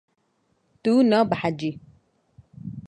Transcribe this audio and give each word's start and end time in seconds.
Tu 0.83 0.93
nabehecî. 1.09 1.71